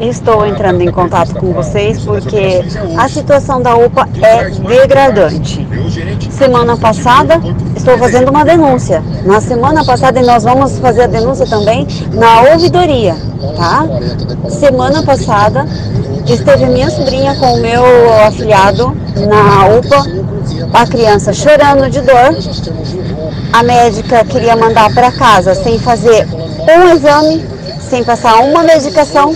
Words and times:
Estou 0.00 0.46
entrando 0.46 0.80
em 0.80 0.90
contato 0.90 1.34
com 1.34 1.52
vocês 1.52 2.02
porque 2.02 2.64
a 2.96 3.06
situação 3.06 3.60
da 3.60 3.76
UPA 3.76 4.08
é 4.22 4.48
degradante. 4.48 5.66
Semana 6.30 6.74
passada 6.74 7.38
estou 7.76 7.98
fazendo 7.98 8.30
uma 8.30 8.42
denúncia. 8.42 9.02
Na 9.26 9.42
semana 9.42 9.84
passada 9.84 10.22
nós 10.22 10.42
vamos 10.42 10.78
fazer 10.78 11.02
a 11.02 11.06
denúncia 11.06 11.46
também 11.46 11.86
na 12.14 12.52
ouvidoria, 12.52 13.14
tá? 13.56 13.84
Semana 14.48 15.02
passada 15.02 15.66
esteve 16.26 16.64
minha 16.66 16.88
sobrinha 16.88 17.34
com 17.34 17.54
o 17.54 17.60
meu 17.60 17.84
afilhado 18.26 18.96
na 19.28 19.66
UPA, 19.76 20.02
a 20.72 20.86
criança 20.86 21.34
chorando 21.34 21.90
de 21.90 22.00
dor. 22.00 22.36
A 23.52 23.62
médica 23.62 24.24
queria 24.24 24.56
mandar 24.56 24.94
para 24.94 25.12
casa 25.12 25.54
sem 25.54 25.78
fazer 25.78 26.26
um 26.26 26.94
exame 26.94 27.49
sem 27.90 28.04
passar 28.04 28.36
uma 28.36 28.62
medicação, 28.62 29.34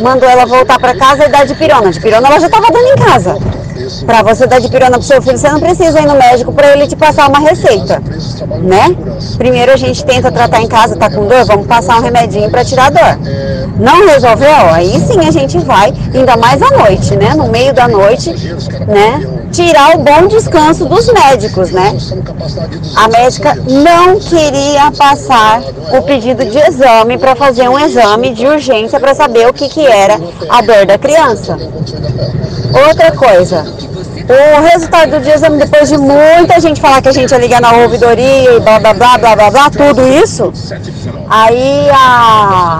mandou 0.00 0.26
ela 0.26 0.46
voltar 0.46 0.78
para 0.78 0.96
casa 0.96 1.26
e 1.26 1.28
dar 1.28 1.44
de 1.44 1.54
pirona. 1.54 1.90
De 1.90 2.00
pirona 2.00 2.28
ela 2.28 2.40
já 2.40 2.46
estava 2.46 2.66
dando 2.70 2.88
em 2.88 2.96
casa. 2.96 3.63
Para 4.06 4.22
você 4.22 4.46
dar 4.46 4.60
de 4.60 4.68
pirona 4.68 4.92
para 4.92 5.02
seu 5.02 5.20
filho, 5.20 5.38
você 5.38 5.50
não 5.50 5.60
precisa 5.60 6.00
ir 6.00 6.06
no 6.06 6.14
médico 6.14 6.52
para 6.52 6.72
ele 6.72 6.86
te 6.86 6.96
passar 6.96 7.28
uma 7.28 7.40
receita, 7.40 8.02
né? 8.62 8.96
Primeiro 9.36 9.72
a 9.72 9.76
gente 9.76 10.04
tenta 10.04 10.30
tratar 10.30 10.60
em 10.60 10.68
casa, 10.68 10.96
tá 10.96 11.10
com 11.10 11.26
dor, 11.26 11.44
vamos 11.44 11.66
passar 11.66 11.98
um 11.98 12.02
remedinho 12.02 12.50
para 12.50 12.64
tirar 12.64 12.86
a 12.86 12.90
dor. 12.90 13.18
Não 13.78 14.06
resolveu? 14.06 14.70
Aí 14.72 15.00
sim 15.00 15.18
a 15.26 15.30
gente 15.30 15.58
vai, 15.58 15.92
ainda 16.14 16.36
mais 16.36 16.62
à 16.62 16.70
noite, 16.70 17.16
né? 17.16 17.34
No 17.34 17.48
meio 17.48 17.74
da 17.74 17.88
noite, 17.88 18.30
né? 18.86 19.26
Tirar 19.50 19.96
o 19.96 19.98
bom 19.98 20.26
descanso 20.26 20.84
dos 20.84 21.12
médicos, 21.12 21.70
né? 21.70 21.96
A 22.96 23.08
médica 23.08 23.54
não 23.66 24.18
queria 24.18 24.90
passar 24.96 25.60
o 25.92 26.02
pedido 26.02 26.44
de 26.44 26.58
exame 26.58 27.18
para 27.18 27.34
fazer 27.34 27.68
um 27.68 27.78
exame 27.78 28.32
de 28.32 28.46
urgência 28.46 29.00
para 29.00 29.14
saber 29.14 29.48
o 29.48 29.52
que, 29.52 29.68
que 29.68 29.86
era 29.86 30.18
a 30.48 30.60
dor 30.60 30.86
da 30.86 30.98
criança. 30.98 31.56
Outra 32.88 33.12
coisa, 33.12 33.63
o 34.28 34.62
resultado 34.62 35.20
do 35.20 35.28
exame, 35.28 35.58
depois 35.58 35.88
de 35.88 35.98
muita 35.98 36.58
gente 36.58 36.80
falar 36.80 37.02
que 37.02 37.08
a 37.08 37.12
gente 37.12 37.30
ia 37.30 37.38
ligar 37.38 37.60
na 37.60 37.72
ouvidoria 37.72 38.56
e 38.56 38.60
blá 38.60 38.78
blá 38.78 38.94
blá 38.94 39.18
blá 39.18 39.36
blá 39.36 39.50
blá, 39.50 39.70
tudo 39.70 40.06
isso, 40.08 40.52
aí 41.28 41.88
a, 41.90 42.73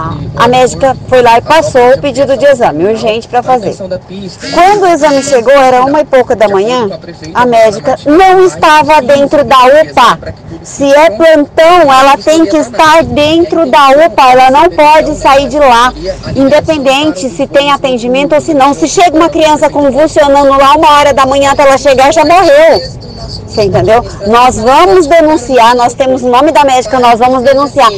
a 0.45 0.47
médica 0.47 0.95
foi 1.09 1.23
lá 1.23 1.39
e 1.39 1.41
passou 1.41 1.95
o 1.95 1.99
pedido 1.99 2.37
de 2.37 2.45
exame 2.45 2.85
urgente 2.85 3.27
para 3.27 3.41
fazer. 3.41 3.75
Quando 3.75 4.83
o 4.83 4.87
exame 4.87 5.23
chegou, 5.23 5.51
era 5.53 5.83
uma 5.83 6.01
e 6.01 6.05
pouca 6.05 6.35
da 6.35 6.47
manhã, 6.47 6.87
a 7.33 7.45
médica 7.47 7.97
não 8.05 8.45
estava 8.45 9.01
dentro 9.01 9.43
da 9.43 9.57
UPA. 9.57 10.35
Se 10.61 10.83
é 10.83 11.09
plantão, 11.09 11.91
ela 11.91 12.15
tem 12.17 12.45
que 12.45 12.57
estar 12.57 13.03
dentro 13.03 13.65
da 13.65 13.89
UPA, 14.05 14.31
ela 14.33 14.51
não 14.51 14.69
pode 14.69 15.15
sair 15.15 15.49
de 15.49 15.57
lá, 15.57 15.91
independente 16.35 17.27
se 17.27 17.47
tem 17.47 17.71
atendimento 17.71 18.35
ou 18.35 18.41
se 18.41 18.53
não. 18.53 18.75
Se 18.75 18.87
chega 18.87 19.17
uma 19.17 19.29
criança 19.29 19.67
convulsionando 19.67 20.49
lá 20.49 20.75
uma 20.75 20.99
hora 20.99 21.11
da 21.11 21.25
manhã 21.25 21.53
até 21.53 21.63
ela 21.63 21.77
chegar, 21.79 22.13
já 22.13 22.23
morreu. 22.23 23.05
Você 23.47 23.63
entendeu? 23.63 24.03
Nós 24.27 24.57
vamos 24.57 25.07
denunciar, 25.07 25.75
nós 25.75 25.93
temos 25.93 26.21
o 26.21 26.29
nome 26.29 26.51
da 26.51 26.63
médica, 26.63 26.99
nós 26.99 27.19
vamos 27.19 27.41
denunciar. 27.41 27.89